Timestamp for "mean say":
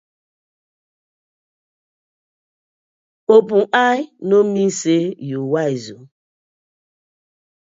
4.53-5.01